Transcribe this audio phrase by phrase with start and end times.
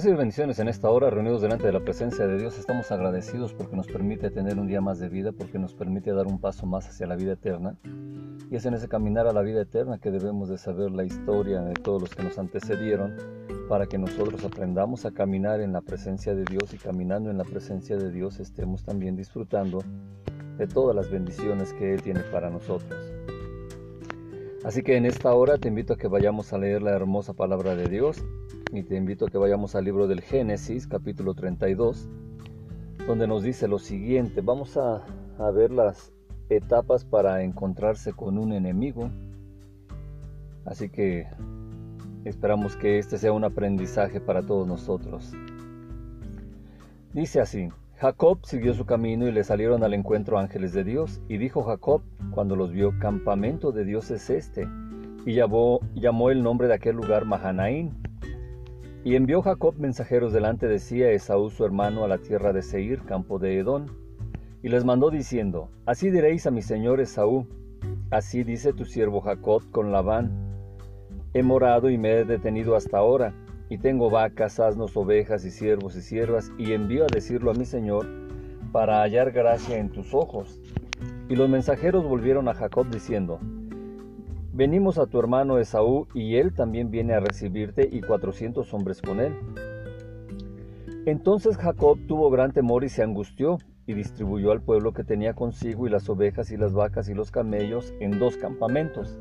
[0.00, 2.58] Recibe bendiciones en esta hora, reunidos delante de la presencia de Dios.
[2.58, 6.26] Estamos agradecidos porque nos permite tener un día más de vida, porque nos permite dar
[6.26, 7.76] un paso más hacia la vida eterna.
[8.50, 11.60] Y es en ese caminar a la vida eterna que debemos de saber la historia
[11.60, 13.14] de todos los que nos antecedieron,
[13.68, 17.44] para que nosotros aprendamos a caminar en la presencia de Dios y caminando en la
[17.44, 19.84] presencia de Dios estemos también disfrutando
[20.56, 22.98] de todas las bendiciones que Él tiene para nosotros.
[24.64, 27.76] Así que en esta hora te invito a que vayamos a leer la hermosa palabra
[27.76, 28.24] de Dios
[28.72, 32.08] y te invito a que vayamos al libro del Génesis, capítulo 32,
[33.06, 34.42] donde nos dice lo siguiente.
[34.42, 35.04] Vamos a,
[35.52, 36.12] ver las
[36.50, 39.10] etapas para encontrarse con un enemigo.
[40.64, 41.26] Así que
[42.24, 45.32] esperamos que este sea un aprendizaje para todos nosotros.
[47.12, 51.38] Dice así, Jacob siguió su camino y le salieron al encuentro ángeles de Dios, y
[51.38, 54.68] dijo Jacob, cuando los vio, campamento de Dios es este,
[55.26, 58.09] y llamó, llamó el nombre de aquel lugar Mahanaín,
[59.02, 62.62] y envió Jacob mensajeros delante de sí a Esaú su hermano a la tierra de
[62.62, 63.86] Seir, campo de Edón,
[64.62, 67.46] y les mandó diciendo, Así diréis a mi señor Esaú,
[68.10, 70.30] así dice tu siervo Jacob con Labán,
[71.32, 73.32] he morado y me he detenido hasta ahora,
[73.70, 77.64] y tengo vacas, asnos, ovejas y siervos y siervas, y envío a decirlo a mi
[77.64, 78.06] señor,
[78.72, 80.60] para hallar gracia en tus ojos.
[81.28, 83.40] Y los mensajeros volvieron a Jacob diciendo,
[84.52, 89.20] Venimos a tu hermano Esaú y él también viene a recibirte y cuatrocientos hombres con
[89.20, 89.32] él.
[91.06, 95.86] Entonces Jacob tuvo gran temor y se angustió y distribuyó al pueblo que tenía consigo
[95.86, 99.18] y las ovejas y las vacas y los camellos en dos campamentos.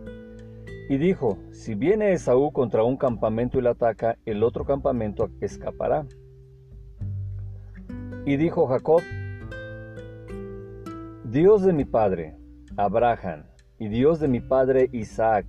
[0.89, 6.07] Y dijo, si viene Esaú contra un campamento y la ataca, el otro campamento escapará.
[8.25, 9.01] Y dijo Jacob,
[11.23, 12.35] Dios de mi padre,
[12.75, 13.43] Abraham,
[13.79, 15.45] y Dios de mi padre Isaac.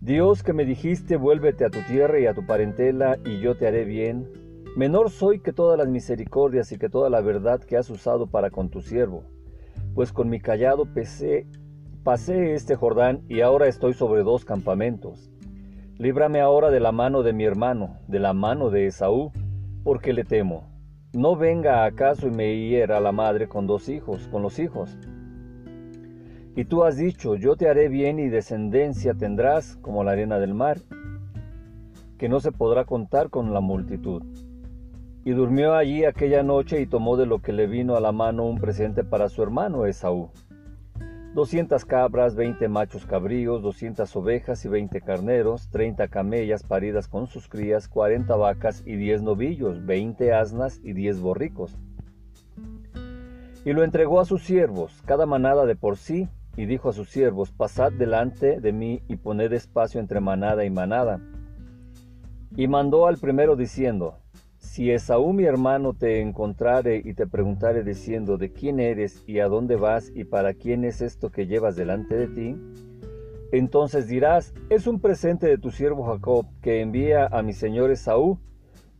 [0.00, 3.66] Dios que me dijiste, vuélvete a tu tierra y a tu parentela, y yo te
[3.66, 4.30] haré bien.
[4.76, 8.50] Menor soy que todas las misericordias y que toda la verdad que has usado para
[8.50, 9.24] con tu siervo.
[9.94, 11.46] Pues con mi callado pesé,
[12.04, 15.32] pasé este Jordán y ahora estoy sobre dos campamentos.
[15.98, 19.32] Líbrame ahora de la mano de mi hermano, de la mano de Esaú,
[19.82, 20.68] porque le temo.
[21.12, 24.98] No venga acaso y me hiera la madre con dos hijos, con los hijos
[26.56, 30.54] y tú has dicho, yo te haré bien y descendencia tendrás como la arena del
[30.54, 30.78] mar,
[32.18, 34.22] que no se podrá contar con la multitud.
[35.24, 38.44] Y durmió allí aquella noche y tomó de lo que le vino a la mano
[38.44, 40.30] un presente para su hermano Esaú.
[41.34, 47.48] Doscientas cabras, veinte machos cabríos, doscientas ovejas y veinte carneros, treinta camellas paridas con sus
[47.48, 51.76] crías, cuarenta vacas y diez novillos, veinte asnas y diez borricos.
[53.64, 57.10] Y lo entregó a sus siervos, cada manada de por sí, y dijo a sus
[57.10, 61.20] siervos, Pasad delante de mí y poned espacio entre manada y manada.
[62.56, 64.18] Y mandó al primero diciendo,
[64.58, 69.48] Si Esaú mi hermano te encontrare y te preguntare diciendo, ¿de quién eres y a
[69.48, 72.56] dónde vas y para quién es esto que llevas delante de ti?
[73.52, 78.38] Entonces dirás, es un presente de tu siervo Jacob que envía a mi señor Esaú,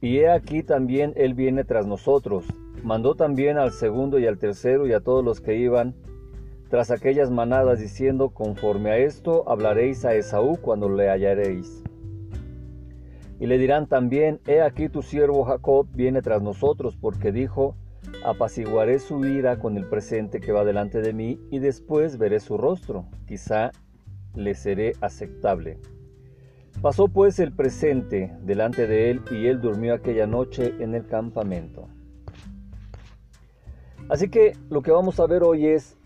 [0.01, 2.45] y he aquí también él viene tras nosotros.
[2.83, 5.95] Mandó también al segundo y al tercero y a todos los que iban
[6.75, 11.85] tras aquellas manadas diciendo, conforme a esto hablaréis a Esaú cuando le hallaréis.
[13.39, 17.77] Y le dirán también, he aquí tu siervo Jacob viene tras nosotros, porque dijo,
[18.25, 22.59] apaciguaré su ira con el presente que va delante de mí, y después veré su
[22.59, 23.71] rostro, quizá
[24.35, 25.79] le seré aceptable.
[26.83, 31.87] Pasó pues el presente delante de él, y él durmió aquella noche en el campamento.
[34.09, 35.97] Así que lo que vamos a ver hoy es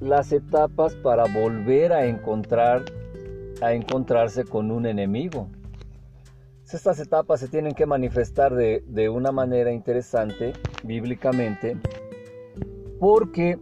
[0.00, 2.84] las etapas para volver a encontrar
[3.62, 5.48] a encontrarse con un enemigo.
[6.70, 10.52] Estas etapas se tienen que manifestar de, una manera interesante
[10.82, 11.76] bíblicamente
[12.98, 13.58] porque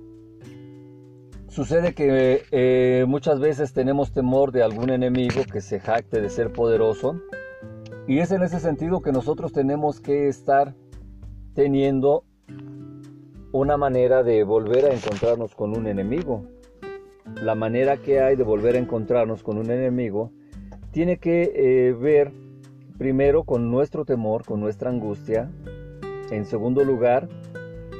[1.48, 6.52] sucede que eh, muchas veces tenemos temor de algún enemigo que se jacte de ser
[6.52, 7.20] poderoso
[8.08, 10.74] y es en ese sentido que nosotros tenemos que estar
[11.54, 12.24] teniendo
[13.54, 16.44] una manera de volver a encontrarnos con un enemigo.
[17.40, 20.32] La manera que hay de volver a encontrarnos con un enemigo
[20.90, 22.32] tiene que eh, ver
[22.98, 25.52] primero con nuestro temor, con nuestra angustia.
[26.32, 27.28] En segundo lugar,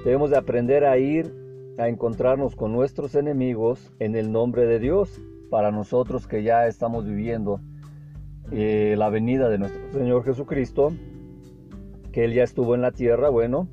[0.05, 1.33] debemos de aprender a ir
[1.79, 5.21] a encontrarnos con nuestros enemigos en el nombre de Dios.
[5.51, 7.61] Para nosotros que ya estamos viviendo
[8.51, 10.93] eh, la venida de nuestro Señor Jesucristo,
[12.11, 13.69] que Él ya estuvo en la tierra, bueno,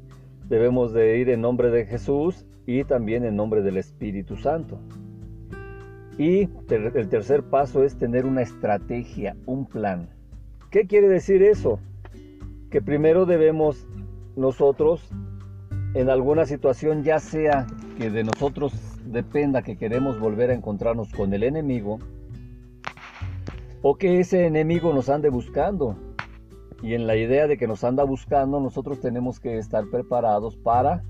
[0.51, 4.79] Debemos de ir en nombre de Jesús y también en nombre del Espíritu Santo.
[6.19, 10.09] Y el tercer paso es tener una estrategia, un plan.
[10.69, 11.79] ¿Qué quiere decir eso?
[12.71, 13.85] que primero debemos
[14.37, 15.07] nosotros
[15.93, 18.73] en alguna situación, ya sea que de nosotros
[19.05, 21.99] dependa que queremos volver a encontrarnos con el enemigo,
[23.81, 25.97] o que ese enemigo nos ande buscando.
[26.81, 31.03] Y en la idea de que nos anda buscando, nosotros tenemos que estar preparados para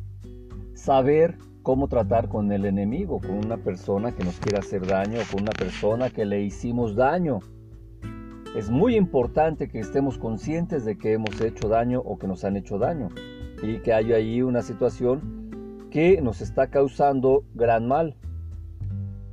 [0.73, 5.43] saber cómo tratar con el enemigo, con una persona que nos quiera hacer daño, con
[5.43, 7.39] una persona que le hicimos daño.
[8.55, 12.57] Es muy importante que estemos conscientes de que hemos hecho daño o que nos han
[12.57, 13.09] hecho daño
[13.63, 18.17] y que hay ahí una situación que nos está causando gran mal.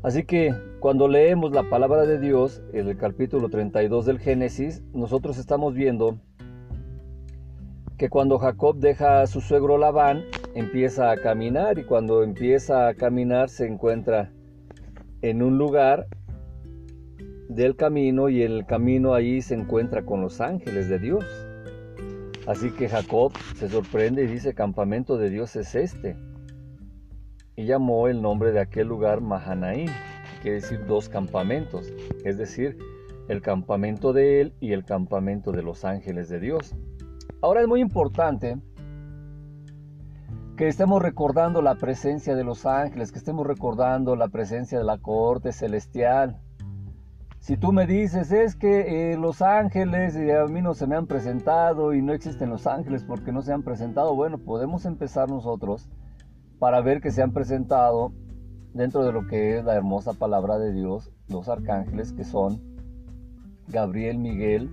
[0.03, 5.39] Así que cuando leemos la palabra de Dios en el capítulo 32 del Génesis, nosotros
[5.39, 6.21] estamos viendo
[7.99, 10.23] que cuando Jacob deja a su suegro Labán,
[10.55, 14.31] empieza a caminar y cuando empieza a caminar se encuentra
[15.21, 16.07] en un lugar
[17.49, 21.25] del camino y el camino ahí se encuentra con los ángeles de Dios.
[22.47, 26.17] Así que Jacob se sorprende y dice, campamento de Dios es este.
[27.57, 29.91] Y llamó el nombre de aquel lugar Mahanaim,
[30.41, 31.93] quiere decir dos campamentos,
[32.25, 32.79] es decir,
[33.27, 36.77] el campamento de él y el campamento de los ángeles de Dios.
[37.41, 38.59] Ahora es muy importante
[40.57, 44.99] que estemos recordando la presencia de los ángeles, que estemos recordando la presencia de la
[44.99, 46.41] corte celestial.
[47.39, 50.97] Si tú me dices, es que eh, los ángeles y a mí no se me
[50.97, 55.31] han presentado y no existen los ángeles porque no se han presentado, bueno, podemos empezar
[55.31, 55.89] nosotros
[56.59, 58.13] para ver que se han presentado
[58.75, 62.61] dentro de lo que es la hermosa palabra de Dios, los arcángeles que son
[63.69, 64.71] Gabriel, Miguel,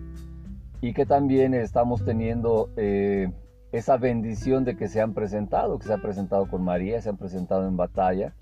[0.81, 3.31] y que también estamos teniendo eh,
[3.71, 7.17] esa bendición de que se han presentado, que se ha presentado con María, se han
[7.17, 8.33] presentado en batalla,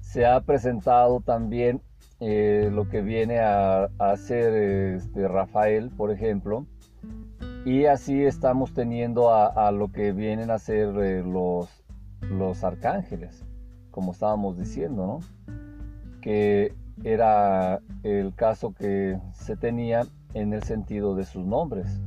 [0.00, 1.82] se ha presentado también
[2.20, 4.54] eh, lo que viene a, hacer
[4.96, 6.66] este, Rafael, por ejemplo,
[7.64, 11.68] y así estamos teniendo a, lo que vienen a ser eh, los,
[12.22, 13.44] los arcángeles,
[13.90, 15.20] como estábamos diciendo, ¿no?
[16.22, 16.74] Que
[17.04, 20.02] era el caso que se tenía
[20.34, 22.00] en el sentido de sus nombres,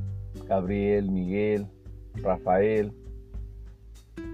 [0.48, 1.66] Gabriel, Miguel,
[2.14, 2.92] Rafael,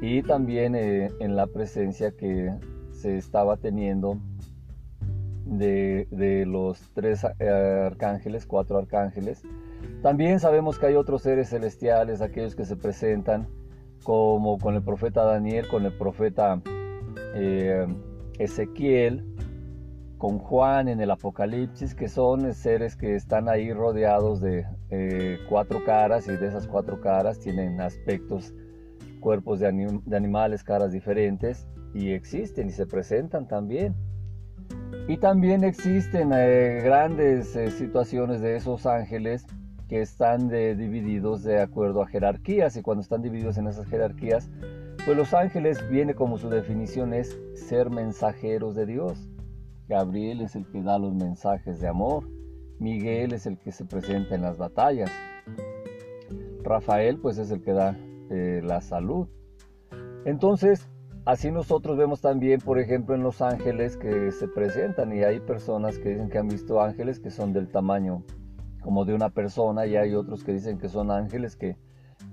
[0.00, 2.54] y también eh, en la presencia que
[2.92, 4.18] se estaba teniendo
[5.44, 7.48] de, los tres eh,
[7.86, 9.42] arcángeles, cuatro arcángeles.
[10.02, 13.48] También sabemos que hay otros seres celestiales, aquellos que se presentan
[14.04, 16.62] como con el profeta Daniel, con el profeta
[17.34, 17.86] eh,
[18.38, 19.24] Ezequiel,
[20.20, 25.82] con Juan en el Apocalipsis, que son seres que están ahí rodeados de eh, cuatro
[25.82, 28.52] caras y de esas cuatro caras tienen aspectos,
[29.18, 29.66] cuerpos de,
[30.14, 33.94] animales, caras diferentes y existen y se presentan también.
[35.08, 39.46] Y también existen eh, grandes eh, situaciones de esos ángeles
[39.88, 44.50] que están divididos de acuerdo a jerarquías y cuando están divididos en esas jerarquías,
[45.02, 49.30] pues los ángeles viene como su definición es ser mensajeros de Dios.
[49.90, 52.22] Gabriel es el que da los mensajes de amor.
[52.78, 55.10] Miguel es el que se presenta en las batallas.
[56.62, 57.98] Rafael pues es el que da
[58.30, 59.26] eh, la salud.
[60.24, 60.88] Entonces,
[61.24, 65.98] así nosotros vemos también, por ejemplo, en los ángeles que se presentan y hay personas
[65.98, 68.22] que dicen que han visto ángeles que son del tamaño
[68.82, 71.76] como de una persona y hay otros que dicen que son ángeles que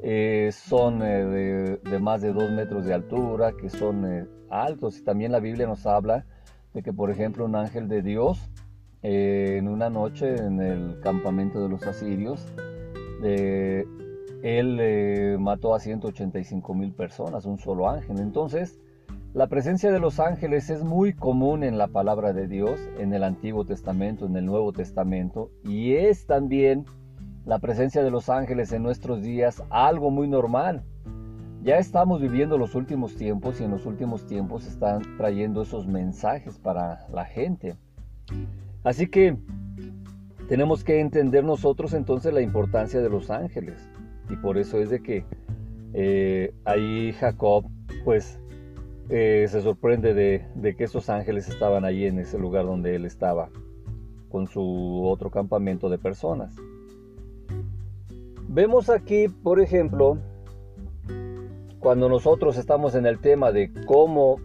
[0.03, 5.31] eh, son eh, de, más de dos metros de altura, que son altos y también
[5.31, 6.27] la Biblia nos habla
[6.73, 8.49] de que, por ejemplo, un ángel de Dios
[9.03, 12.45] eh, en una noche en el campamento de los asirios,
[14.43, 18.19] él eh, mató a 185 mil personas, un solo ángel.
[18.19, 18.79] Entonces,
[19.33, 23.23] la presencia de los ángeles es muy común en la palabra de Dios, en el
[23.23, 26.85] Antiguo Testamento, en el Nuevo Testamento, y es también
[27.45, 30.83] la presencia de los ángeles en nuestros días algo muy normal.
[31.63, 36.57] Ya estamos viviendo los últimos tiempos y en los últimos tiempos están trayendo esos mensajes
[36.59, 37.75] para la gente.
[38.83, 39.35] Así que
[40.47, 43.89] tenemos que entender nosotros entonces la importancia de los ángeles.
[44.29, 45.25] Y por eso es de que
[45.93, 47.65] eh, ahí Jacob
[48.05, 48.39] pues
[49.09, 53.05] eh, se sorprende de, de, que esos ángeles estaban allí en ese lugar donde él
[53.05, 53.49] estaba
[54.29, 56.55] con su otro campamento de personas.
[58.47, 60.17] Vemos aquí, por ejemplo,
[61.87, 64.41] cuando nosotros estamos en el tema de cómo,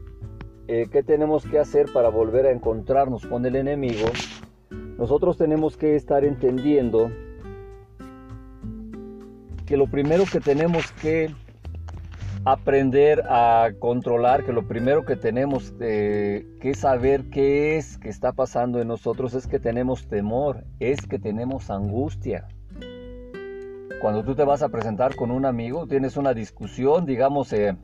[0.69, 4.07] eh, qué tenemos que hacer para volver a encontrarnos con el enemigo,
[4.97, 7.11] nosotros tenemos que estar entendiendo
[9.67, 11.35] que lo primero que tenemos que
[12.45, 18.31] aprender a controlar, que lo primero que tenemos eh, que saber qué es que está
[18.35, 22.47] pasando en nosotros es que tenemos temor, es que tenemos angustia.
[24.03, 27.77] Cuando tú te vas a presentar con un amigo, tienes una discusión, digamos, eh,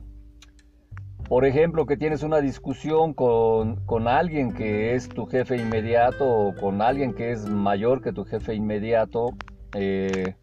[1.29, 6.53] por ejemplo, que tienes una discusión con, con, alguien que es tu jefe inmediato o
[6.57, 9.29] con alguien que es mayor que tu jefe inmediato,
[9.73, 10.35] eh,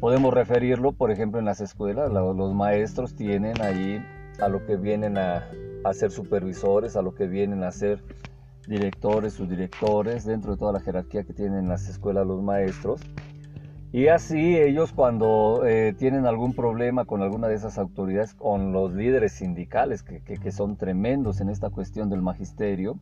[0.00, 4.02] podemos referirlo, por ejemplo, en las escuelas, los maestros tienen ahí
[4.40, 5.46] a lo que vienen a,
[5.84, 8.02] a ser supervisores, a lo que vienen a ser
[8.66, 13.02] directores, subdirectores, dentro de toda la jerarquía que tienen en las escuelas los maestros.
[13.94, 18.92] Y así ellos cuando eh, tienen algún problema con alguna de esas autoridades, con los
[18.92, 22.98] líderes sindicales, que, que, son tremendos en esta cuestión del magisterio,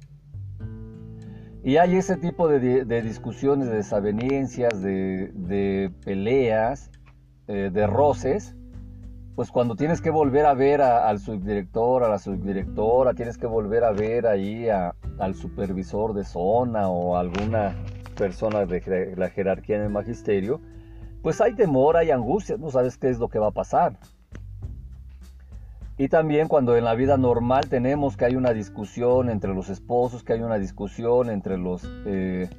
[1.64, 6.90] y hay ese tipo de, de discusiones, de desavenencias, de, de peleas,
[7.48, 8.54] eh, de roces,
[9.34, 13.84] pues cuando tienes que volver a ver al subdirector, a la subdirectora, tienes que volver
[13.84, 17.74] a ver ahí al supervisor de zona o alguna
[18.14, 20.60] persona de la jerarquía en el magisterio,
[21.22, 23.96] pues hay temor, hay angustia, no sabes qué es lo que va a pasar.
[25.96, 30.24] Y también cuando en la vida normal tenemos que hay una discusión entre los esposos,
[30.24, 32.50] que hay una discusión entre los, eh,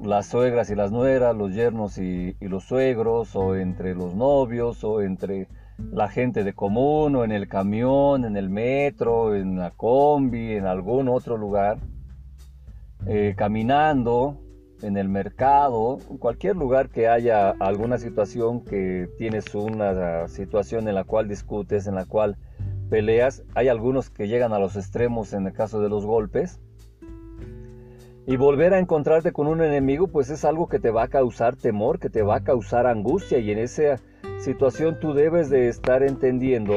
[0.00, 5.00] las suegras y las nueras, los yernos y, los suegros, o entre los novios, o
[5.00, 5.48] entre
[5.90, 10.66] la gente de común, o en el camión, en el metro, en la combi, en
[10.66, 11.78] algún otro lugar,
[13.06, 14.38] eh, caminando,
[14.82, 20.94] en el mercado, en cualquier lugar que haya alguna situación que tienes una situación en
[20.94, 22.36] la cual discutes, en la cual
[22.88, 26.60] peleas, hay algunos que llegan a los extremos en el caso de los golpes.
[28.26, 31.56] Y volver a encontrarte con un enemigo, pues es algo que te va a causar
[31.56, 33.38] temor, que te va a causar angustia.
[33.38, 33.96] Y en esa
[34.38, 36.76] situación tú debes de estar entendiendo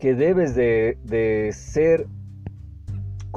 [0.00, 2.06] que debes de, de ser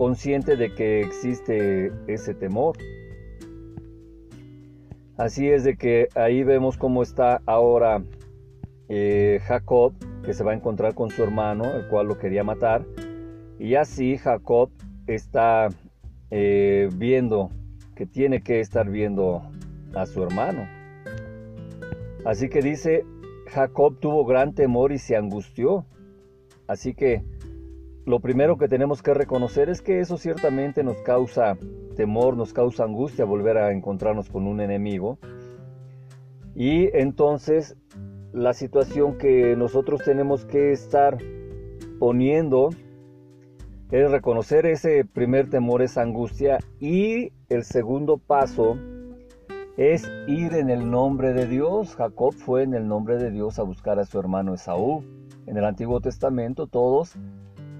[0.01, 2.75] consciente de que existe ese temor.
[5.15, 8.01] Así es de que ahí vemos cómo está ahora
[8.89, 9.93] eh, Jacob,
[10.25, 12.83] que se va a encontrar con su hermano, el cual lo quería matar.
[13.59, 14.71] Y así Jacob
[15.05, 15.69] está
[16.31, 17.51] eh, viendo
[17.93, 19.43] que tiene que estar viendo
[19.93, 20.67] a su hermano.
[22.25, 23.05] Así que dice,
[23.49, 25.85] Jacob tuvo gran temor y se angustió.
[26.65, 27.23] Así que
[28.05, 31.57] lo primero que tenemos que reconocer es que eso ciertamente nos causa
[31.95, 35.19] temor, nos causa angustia volver a encontrarnos con un enemigo.
[36.55, 37.75] Y entonces
[38.33, 41.17] la situación que nosotros tenemos que estar
[41.99, 42.69] poniendo
[43.91, 46.57] es reconocer ese primer temor, esa angustia.
[46.79, 48.77] Y el segundo paso
[49.77, 51.95] es ir en el nombre de Dios.
[51.95, 55.03] Jacob fue en el nombre de Dios a buscar a su hermano Esaú.
[55.45, 57.15] En el Antiguo Testamento todos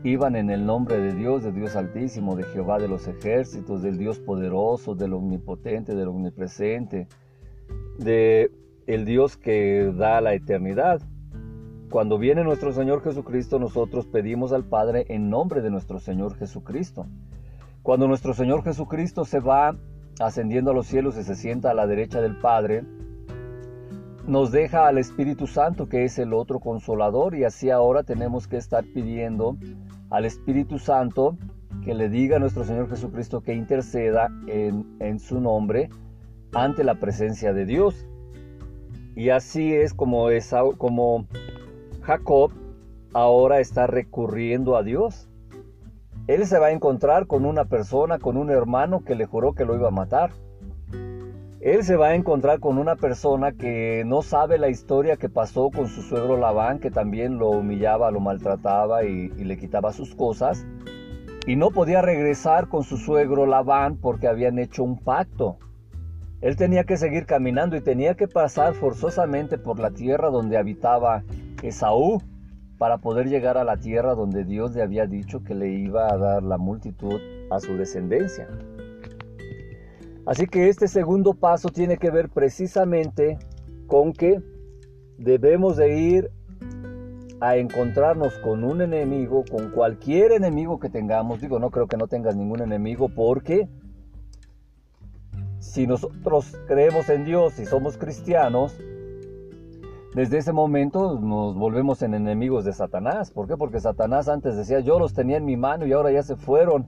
[0.03, 3.98] iban en el nombre de Dios, de Dios Altísimo, de Jehová de los ejércitos, del
[3.98, 7.08] Dios poderoso, del omnipotente, del omnipresente,
[8.00, 8.51] de
[8.88, 11.01] el Dios que da la eternidad.
[11.91, 17.05] Cuando viene nuestro Señor Jesucristo, nosotros pedimos al Padre en nombre de nuestro Señor Jesucristo.
[17.84, 19.75] Cuando nuestro Señor Jesucristo se va
[20.20, 22.86] ascendiendo a los cielos y se sienta a la derecha del Padre,
[24.25, 28.58] nos deja al Espíritu Santo, que es el otro consolador, y así ahora tenemos que
[28.58, 29.58] estar pidiendo
[30.12, 31.38] al Espíritu Santo
[31.84, 35.89] que le diga a nuestro Señor Jesucristo que interceda en, su nombre
[36.53, 38.08] ante la presencia de Dios.
[39.15, 41.25] Y así es como, es como
[42.03, 42.51] Jacob
[43.13, 45.27] ahora está recurriendo a Dios.
[46.27, 49.65] Él se va a encontrar con una persona, con un hermano que le juró que
[49.65, 50.32] lo iba a matar.
[51.62, 55.70] Él se va a encontrar con una persona que no sabe la historia que pasó
[55.70, 60.65] con su suegro Labán, que también lo humillaba, lo maltrataba y, le quitaba sus cosas.
[61.46, 65.58] Y no podía regresar con su suegro Labán porque habían hecho un pacto.
[66.41, 71.24] Él tenía que seguir caminando y tenía que pasar forzosamente por la tierra donde habitaba
[71.62, 72.24] Esaú
[72.80, 76.18] para poder llegar a la tierra donde Dios le había dicho que le iba a
[76.18, 78.48] dar la multitud a su descendencia.
[80.25, 83.40] Así que este segundo paso tiene que ver precisamente
[83.88, 84.42] con que
[85.18, 86.32] debemos de ir
[87.40, 91.42] a encontrarnos con un enemigo, con cualquier enemigo que tengamos.
[91.42, 93.68] Digo, no creo que no tengas ningún enemigo porque
[95.60, 98.78] si nosotros creemos en Dios y somos cristianos,
[100.13, 103.32] desde ese momento nos volvemos en enemigos de Satanás.
[103.32, 103.58] ¿Por qué?
[103.58, 106.88] Porque Satanás antes decía, yo los tenía en mi mano y ahora ya se fueron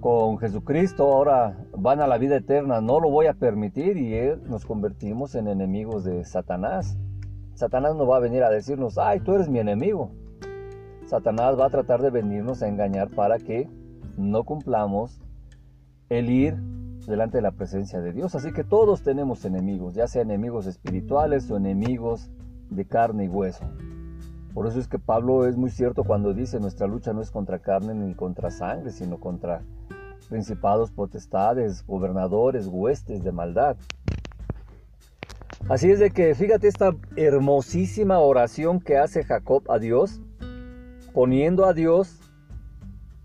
[0.00, 4.40] con Jesucristo ahora van a la vida eterna, no lo voy a permitir y él,
[4.46, 6.96] nos convertimos en enemigos de Satanás.
[7.54, 10.12] Satanás no va a venir a decirnos, ay, tú eres mi enemigo.
[11.04, 13.68] Satanás va a tratar de venirnos a engañar para que
[14.16, 15.20] no cumplamos
[16.08, 16.56] el ir
[17.06, 18.34] delante de la presencia de Dios.
[18.34, 22.30] Así que todos tenemos enemigos, ya sean enemigos espirituales o enemigos
[22.70, 23.64] de carne y hueso.
[24.54, 27.60] Por eso es que Pablo es muy cierto cuando dice nuestra lucha no es contra
[27.60, 29.62] carne ni contra sangre, sino contra
[30.28, 33.76] principados, potestades, gobernadores, huestes de maldad.
[35.68, 40.20] Así es de que fíjate esta hermosísima oración que hace Jacob a Dios,
[41.12, 42.18] poniendo a Dios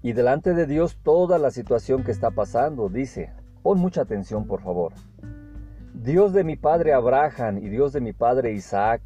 [0.04, 2.90] y delante de Dios toda la situación que está pasando.
[2.90, 3.32] Dice,
[3.64, 4.94] pon mucha atención por favor.
[5.94, 9.02] Dios de mi padre Abraham y Dios de mi padre Isaac,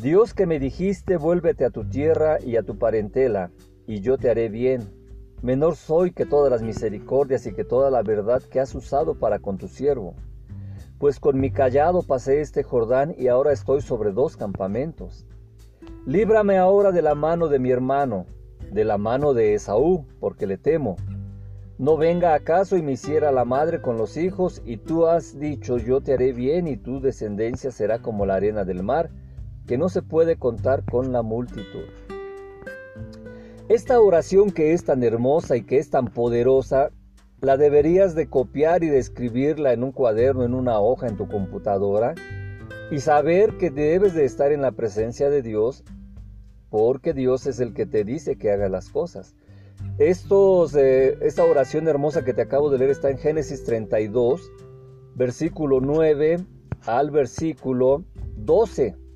[0.00, 3.50] Dios que me dijiste, vuélvete a tu tierra y a tu parentela,
[3.84, 4.88] y yo te haré bien.
[5.42, 9.40] Menor soy que todas las misericordias y que toda la verdad que has usado para
[9.40, 10.14] con tu siervo.
[11.00, 15.26] Pues con mi callado pasé este Jordán y ahora estoy sobre dos campamentos.
[16.06, 18.26] Líbrame ahora de la mano de mi hermano,
[18.70, 20.94] de la mano de Esaú, porque le temo.
[21.76, 25.76] No venga acaso y me hiciera la madre con los hijos, y tú has dicho,
[25.76, 29.10] yo te haré bien, y tu descendencia será como la arena del mar,
[29.68, 31.84] que no se puede contar con la multitud.
[33.68, 36.90] Esta oración que es tan hermosa y que es tan poderosa,
[37.42, 41.28] la deberías de copiar y de escribirla en un cuaderno, en una hoja, en tu
[41.28, 42.14] computadora,
[42.90, 45.84] y saber que debes de estar en la presencia de Dios,
[46.70, 49.34] porque Dios es el que te dice que hagas las cosas.
[49.98, 54.50] Eh, esta oración hermosa que te acabo de leer está en Génesis 32,
[55.14, 56.38] versículo 9
[56.86, 58.04] al versículo
[58.36, 59.07] 12.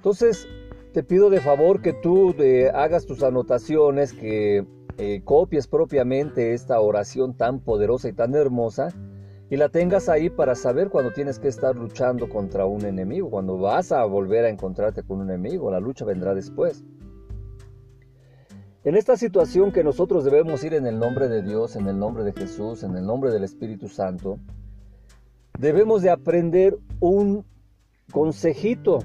[0.00, 0.48] Entonces,
[0.94, 4.64] te pido de favor que tú eh, hagas tus anotaciones, que
[4.96, 8.94] eh, copies propiamente esta oración tan poderosa y tan hermosa
[9.50, 13.58] y la tengas ahí para saber cuando tienes que estar luchando contra un enemigo, cuando
[13.58, 16.82] vas a volver a encontrarte con un enemigo, la lucha vendrá después.
[18.82, 22.24] En esta situación que nosotros debemos ir en el nombre de Dios, en el nombre
[22.24, 24.38] de Jesús, en el nombre del Espíritu Santo,
[25.58, 27.44] debemos de aprender un
[28.10, 29.00] consejito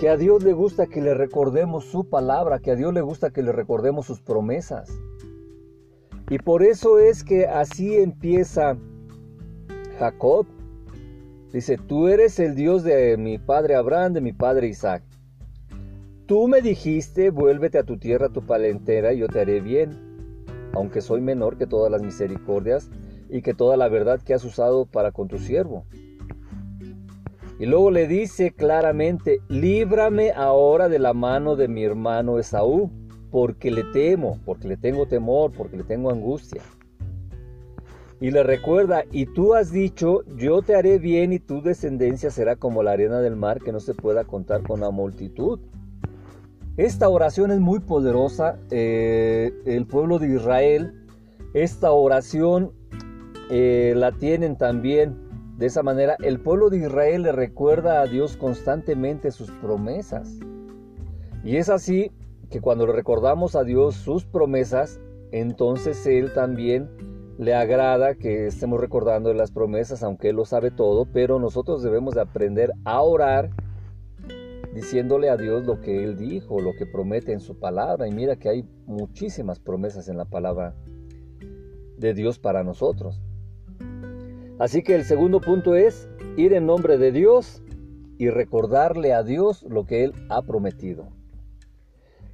[0.00, 3.32] que a Dios le gusta que le recordemos su palabra, que a Dios le gusta
[3.32, 4.98] que le recordemos sus promesas.
[6.30, 8.78] Y por eso es que así empieza
[9.98, 10.46] Jacob.
[11.52, 15.02] Dice, tú eres el Dios de mi padre Abraham, de mi padre Isaac.
[16.24, 19.90] Tú me dijiste, vuélvete a tu tierra, a tu palentera, y yo te haré bien,
[20.72, 22.90] aunque soy menor que todas las misericordias
[23.28, 25.84] y que toda la verdad que has usado para con tu siervo.
[27.60, 32.90] Y luego le dice claramente, líbrame ahora de la mano de mi hermano Esaú,
[33.30, 36.62] porque le temo, porque le tengo temor, porque le tengo angustia.
[38.18, 42.56] Y le recuerda, y tú has dicho, yo te haré bien y tu descendencia será
[42.56, 45.60] como la arena del mar que no se pueda contar con la multitud.
[46.78, 48.58] Esta oración es muy poderosa.
[48.70, 50.94] Eh, el pueblo de Israel,
[51.52, 52.72] esta oración
[53.50, 55.28] eh, la tienen también
[55.60, 60.38] de esa manera, el pueblo de Israel le recuerda a Dios constantemente sus promesas.
[61.44, 62.12] Y es así
[62.48, 66.88] que cuando le recordamos a Dios sus promesas, entonces Él también
[67.36, 72.14] le agrada que estemos recordando las promesas, aunque Él lo sabe todo, pero nosotros debemos
[72.14, 73.50] de aprender a orar
[74.74, 78.08] diciéndole a Dios lo que Él dijo, lo que promete en su palabra.
[78.08, 80.74] Y mira que hay muchísimas promesas en la palabra
[81.98, 83.20] de Dios para nosotros.
[84.60, 87.62] Así que el segundo punto es ir en nombre de Dios
[88.18, 91.08] y recordarle a Dios lo que Él ha prometido.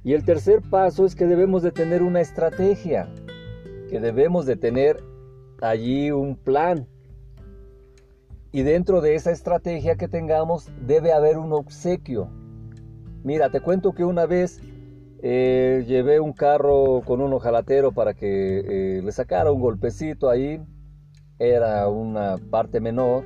[0.03, 3.07] Y el tercer paso es que debemos de tener una estrategia,
[3.89, 5.01] que debemos de tener
[5.61, 6.85] allí un plan.
[8.51, 12.27] Y dentro de esa estrategia que tengamos debe haber un obsequio.
[13.23, 14.59] Mira, te cuento que una vez
[15.23, 20.61] eh, llevé un carro con un ojalatero para que eh, le sacara un golpecito ahí
[21.39, 23.23] era una parte menor.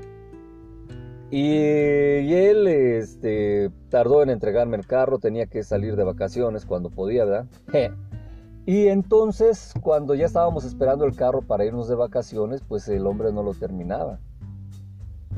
[1.30, 7.24] Y, él este, tardó en entregarme el carro, tenía que salir de vacaciones cuando podía,
[7.24, 7.46] ¿verdad?
[8.66, 13.32] Y entonces, cuando ya estábamos esperando el carro para irnos de vacaciones, pues el hombre
[13.32, 14.20] no lo terminaba.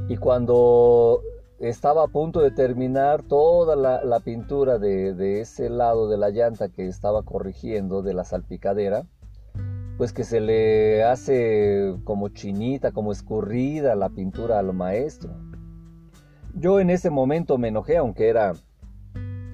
[0.10, 1.22] Y cuando
[1.60, 6.70] estaba a punto de terminar toda la, pintura de, de, ese lado de la llanta
[6.70, 9.06] que estaba corrigiendo de la salpicadera,
[10.04, 15.32] pues que se le hace como chinita, como escurrida la pintura al maestro.
[16.54, 18.52] Yo en ese momento me enojé, aunque era,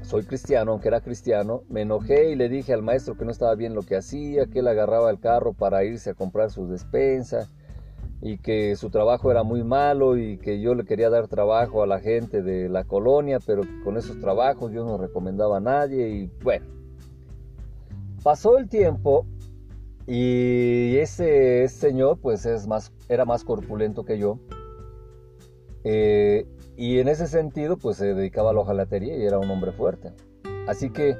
[0.01, 3.53] soy cristiano, aunque era cristiano, me enojé y le dije al maestro que no estaba
[3.53, 7.53] bien lo que hacía, que él agarraba el carro para irse a comprar sus despensas
[8.19, 11.85] y que su trabajo era muy malo y que yo le quería dar trabajo a
[11.85, 16.31] la gente de la colonia, pero con esos trabajos yo no recomendaba a nadie y
[16.41, 16.65] bueno.
[18.23, 19.27] Pasó el tiempo
[20.11, 24.39] Y ese, señor, pues es más, era más corpulento que yo.
[25.83, 29.71] Eh, y en ese sentido, pues se dedicaba a la hojalatería y era un hombre
[29.71, 30.11] fuerte.
[30.67, 31.15] Así que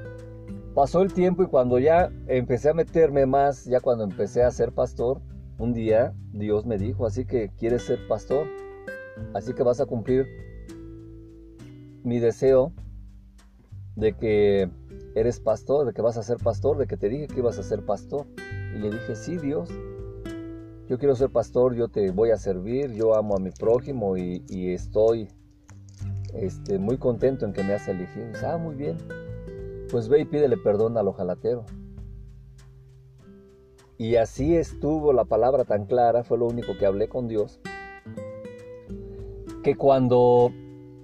[0.74, 4.72] pasó el tiempo y cuando ya empecé a meterme más, ya cuando empecé a ser
[4.72, 5.22] pastor,
[5.60, 8.48] un día Dios me dijo, así que quieres ser pastor,
[9.36, 10.26] así que vas a cumplir
[12.04, 12.74] mi deseo
[13.96, 14.68] de que
[15.14, 17.64] eres pastor, de que vas a ser pastor, de que te dije que ibas a
[17.64, 18.26] ser pastor.
[18.76, 19.70] Y le dije, sí, Dios,
[20.88, 24.44] yo quiero ser pastor, yo te voy a servir, yo amo a mi prójimo y,
[24.74, 25.28] estoy
[26.34, 28.28] este, muy contento en que me has elegido.
[28.28, 28.98] Dice, ah, muy bien,
[29.92, 31.66] pues ve y pídele perdón al ojalatero.
[33.98, 37.60] Y así estuvo la palabra tan clara, fue lo único que hablé con Dios,
[39.62, 40.52] que cuando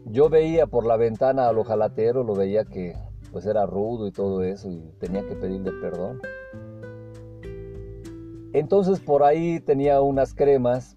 [0.05, 2.95] yo veía por la ventana al ojalatero, lo veía que
[3.31, 6.21] pues era rudo y todo eso y tenía que pedirle perdón.
[8.55, 10.95] Entonces por ahí tenía unas cremas,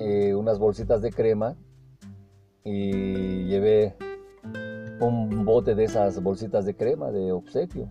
[0.00, 1.54] eh, unas bolsitas de crema
[2.64, 3.94] y llevé
[4.98, 7.88] un bote de esas bolsitas de crema de obsequio.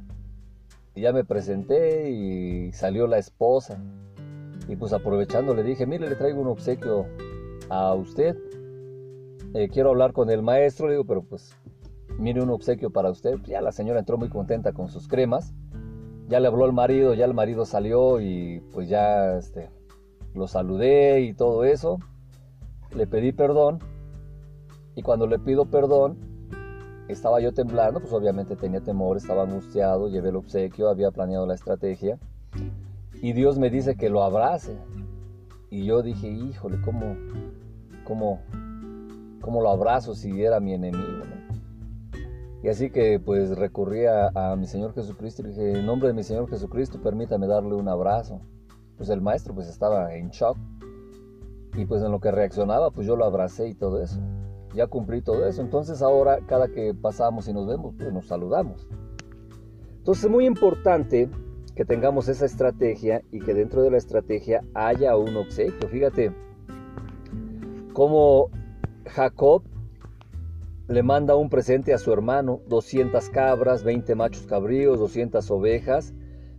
[0.93, 3.81] Y ya me presenté y salió la esposa.
[4.67, 7.05] Y pues aprovechando le dije, mire, le traigo un obsequio
[7.69, 8.35] a usted.
[9.53, 11.55] Eh, quiero hablar con el maestro, le digo, pero pues
[12.19, 13.37] mire un obsequio para usted.
[13.45, 15.53] Ya la señora entró muy contenta con sus cremas
[16.31, 19.69] ya le habló al marido, ya el marido salió y pues ya este,
[20.33, 21.99] lo saludé y todo eso.
[22.95, 23.79] Le pedí perdón
[24.95, 26.17] y cuando le pido perdón,
[27.09, 31.55] estaba yo temblando, pues obviamente tenía temor, estaba angustiado, llevé el obsequio, había planeado la
[31.55, 32.17] estrategia
[33.21, 34.77] y Dios me dice que lo abrace.
[35.69, 37.17] Y yo dije, híjole, ¿cómo,
[38.05, 38.41] cómo,
[39.41, 41.25] cómo lo abrazo si era mi enemigo?
[42.63, 46.23] Y así que pues recurrí a, mi Señor Jesucristo y dije, en nombre de mi
[46.23, 48.41] Señor Jesucristo, permítame darle un abrazo.
[48.97, 50.57] Pues el maestro pues estaba en shock.
[51.75, 54.19] Y pues en lo que reaccionaba, pues yo lo abracé y todo eso.
[54.75, 55.61] Ya cumplí todo eso.
[55.61, 58.87] Entonces ahora cada que pasamos y nos vemos, pues nos saludamos.
[59.97, 61.29] Entonces es muy importante
[61.75, 65.89] que tengamos esa estrategia y que dentro de la estrategia haya un obsequio.
[65.89, 66.31] Fíjate
[67.93, 68.49] cómo
[69.05, 69.63] Jacob
[70.91, 76.13] le manda un presente a su hermano, 200 cabras, 20 machos cabríos, 200 ovejas,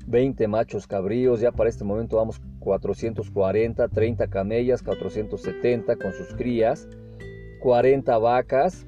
[0.06, 6.88] 20 machos cabríos, ya para este momento vamos 440, 30 camellas, 470 con sus crías,
[7.60, 8.86] 40 vacas,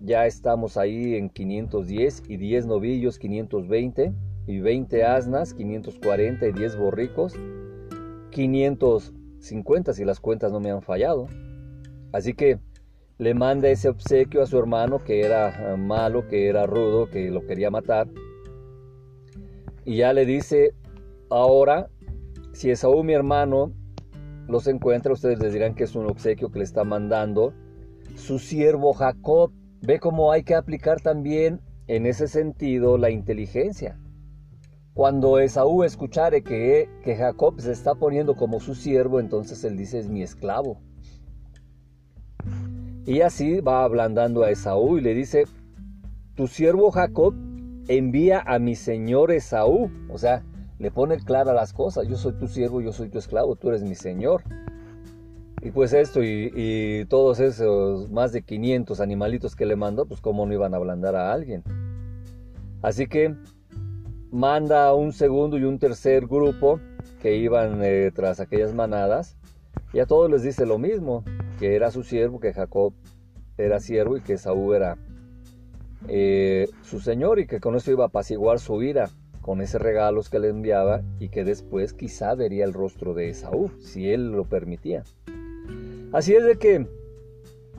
[0.00, 4.12] ya estamos ahí en 510 y 10 novillos, 520
[4.46, 7.34] y 20 asnas, 540 y 10 borricos,
[8.30, 11.26] 550 si las cuentas no me han fallado.
[12.12, 12.58] Así que
[13.18, 17.30] le manda ese obsequio a su hermano que era eh, malo, que era rudo, que
[17.30, 18.08] lo quería matar.
[19.84, 20.74] Y ya le dice,
[21.30, 21.88] ahora,
[22.52, 23.72] si Esaú mi hermano
[24.48, 27.52] los encuentra, ustedes les dirán que es un obsequio que le está mandando
[28.16, 29.52] su siervo Jacob.
[29.80, 33.98] Ve cómo hay que aplicar también en ese sentido la inteligencia.
[34.94, 39.98] Cuando Esaú escuchare que, que Jacob se está poniendo como su siervo, entonces él dice
[39.98, 40.80] es mi esclavo.
[43.06, 45.44] Y así va ablandando a Esaú y le dice,
[46.34, 47.34] tu siervo Jacob
[47.88, 49.90] envía a mi señor Esaú.
[50.08, 50.42] O sea,
[50.78, 53.82] le pone claras las cosas, yo soy tu siervo, yo soy tu esclavo, tú eres
[53.82, 54.42] mi señor.
[55.60, 60.46] Y pues esto y, todos esos más de 500 animalitos que le mandó, pues cómo
[60.46, 61.62] no iban a ablandar a alguien.
[62.82, 63.34] Así que
[64.30, 66.80] manda un segundo y un tercer grupo
[67.20, 69.36] que iban eh, tras aquellas manadas
[69.92, 71.24] y a todos les dice lo mismo
[71.64, 72.92] que era su siervo, que Jacob
[73.56, 74.98] era siervo y que Saúl era
[76.08, 79.08] eh, su señor y que con eso iba a apaciguar su ira
[79.40, 83.70] con ese regalos que le enviaba y que después quizá vería el rostro de Esaú,
[83.80, 85.04] si él lo permitía.
[86.12, 86.86] Así es de que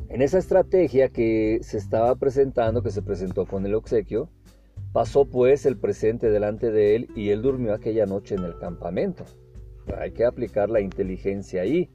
[0.10, 4.32] en esa estrategia que se estaba presentando, que se presentó con el obsequio,
[4.94, 9.26] pasó pues el presente delante de él y él durmió aquella noche en el campamento.
[9.96, 11.92] Hay que aplicar la inteligencia ahí.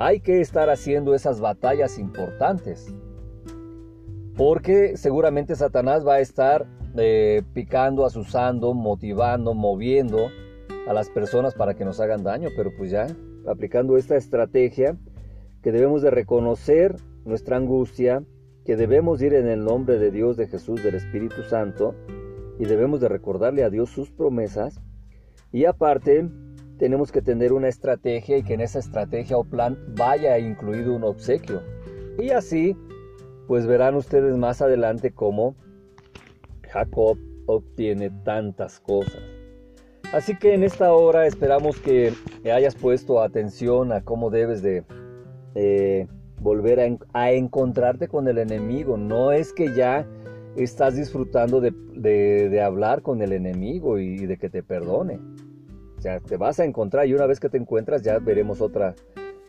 [0.00, 2.86] Hay que estar haciendo esas batallas importantes.
[4.36, 10.28] Porque seguramente Satanás va a estar eh, picando, asusando, motivando, moviendo
[10.86, 12.50] a las personas para que nos hagan daño.
[12.56, 13.08] Pero pues ya,
[13.48, 14.96] aplicando esta estrategia,
[15.62, 18.22] que debemos de reconocer nuestra angustia,
[18.64, 21.96] que debemos ir en el nombre de Dios, de Jesús, del Espíritu Santo,
[22.60, 24.80] y debemos de recordarle a Dios sus promesas.
[25.50, 26.28] Y aparte,
[26.78, 31.04] tenemos que tener una estrategia y que en esa estrategia o plan vaya incluido un
[31.04, 31.62] obsequio.
[32.18, 32.76] Y así,
[33.46, 35.56] pues verán ustedes más adelante cómo
[36.68, 39.22] Jacob obtiene tantas cosas.
[40.12, 42.14] Así que en esta hora esperamos que
[42.44, 44.84] hayas puesto atención a cómo debes de
[45.54, 46.06] eh,
[46.40, 48.96] volver a, encontrarte con el enemigo.
[48.96, 50.06] No es que ya
[50.56, 55.18] estás disfrutando de, hablar con el enemigo y de que te perdone.
[55.98, 58.94] O sea, te vas a encontrar y una vez que te encuentras ya veremos otra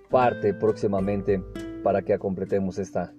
[0.10, 1.44] parte próximamente
[1.84, 3.14] para que completemos esta,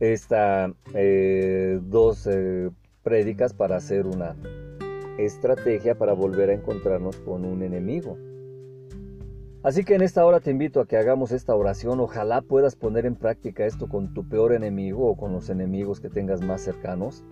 [0.00, 2.70] esta eh, dos eh,
[3.04, 4.34] prédicas para hacer una
[5.18, 8.18] estrategia para volver a encontrarnos con un enemigo.
[9.62, 12.00] Así que en esta hora te invito a que hagamos esta oración.
[12.00, 16.08] Ojalá puedas poner en práctica esto con tu peor enemigo o con los enemigos que
[16.08, 17.22] tengas más cercanos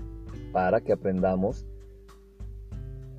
[0.53, 1.67] para que aprendamos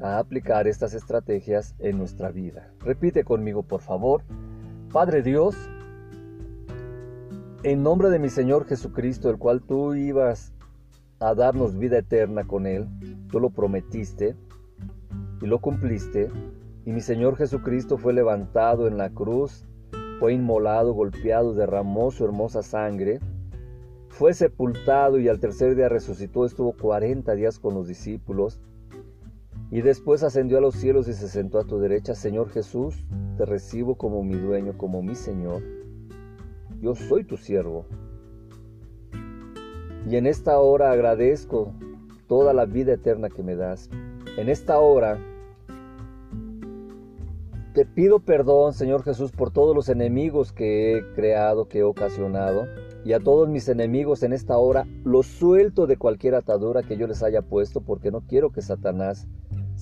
[0.02, 2.72] a aplicar estas estrategias en nuestra vida.
[2.80, 4.24] Repite conmigo, por favor.
[4.92, 5.56] Padre Dios,
[7.64, 10.54] en nombre de mi Señor Jesucristo, el cual tú ibas
[11.20, 12.88] a darnos vida eterna con Él,
[13.30, 14.36] tú lo prometiste
[15.42, 16.30] y lo cumpliste,
[16.84, 19.66] y mi Señor Jesucristo fue levantado en la cruz,
[20.20, 23.20] fue inmolado, golpeado, derramó su hermosa sangre,
[24.10, 28.60] fue sepultado y al tercer día resucitó, estuvo 40 días con los discípulos,
[29.72, 32.14] y después ascendió a los cielos y se sentó a tu derecha.
[32.14, 33.06] Señor Jesús,
[33.38, 35.64] te recibo como mi dueño, como mi Señor.
[36.82, 37.86] Yo soy tu siervo.
[40.10, 41.72] Y en esta hora agradezco
[42.28, 43.90] toda la vida eterna que me das.
[44.38, 45.18] En esta hora
[47.74, 52.68] te pido perdón, Señor Jesús, por todos los enemigos que he creado, que he ocasionado.
[53.06, 57.08] Y a todos mis enemigos en esta hora los suelto de cualquier atadura que yo
[57.08, 59.28] les haya puesto porque no quiero que Satanás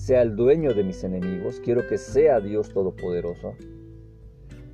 [0.00, 3.52] sea el dueño de mis enemigos, quiero que sea Dios Todopoderoso.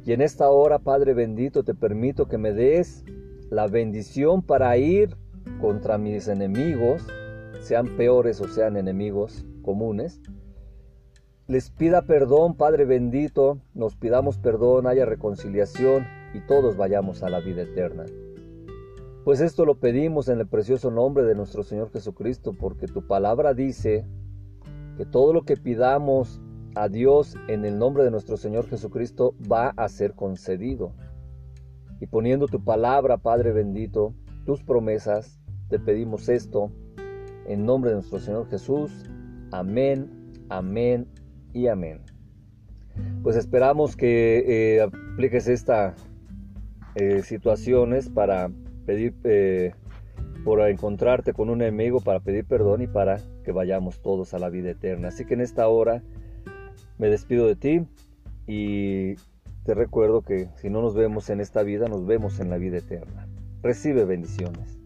[0.05, 3.05] Y en esta hora, Padre bendito, te permito que me des
[3.51, 5.17] la bendición para ir
[5.61, 7.03] contra mis enemigos,
[7.61, 10.21] sean peores o sean enemigos comunes.
[11.49, 17.41] Les pida perdón, Padre bendito, nos pidamos perdón, haya reconciliación y todos vayamos a la
[17.41, 18.05] vida eterna.
[19.25, 23.55] Pues esto lo pedimos en el precioso nombre de nuestro Señor Jesucristo, porque tu palabra
[23.55, 24.07] dice
[24.97, 26.41] que todo lo que pidamos
[26.75, 30.93] a Dios en el nombre de nuestro Señor Jesucristo va a ser concedido.
[32.01, 36.71] Y poniendo tu palabra, Padre bendito, tus promesas, te pedimos esto
[37.47, 38.91] en nombre de nuestro Señor Jesús.
[39.53, 41.09] Amén, amén
[41.53, 42.03] y amén.
[43.23, 45.95] Pues esperamos que eh, apliques estas
[46.95, 48.51] eh, situaciones para
[48.85, 49.73] pedir eh,
[50.45, 54.51] por encontrarte con un enemigo para pedir perdón y para que vayamos todos a la
[54.51, 55.09] vida eterna.
[55.09, 56.03] Así que en esta hora
[56.99, 57.87] me despido de ti
[58.49, 59.15] y
[59.65, 62.79] te recuerdo que si no nos vemos en esta vida, nos vemos en la vida
[62.79, 63.29] eterna.
[63.63, 64.81] Recibe bendiciones.